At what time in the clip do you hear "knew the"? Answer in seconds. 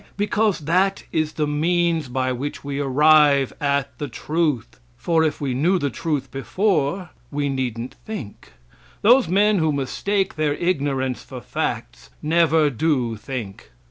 5.53-5.91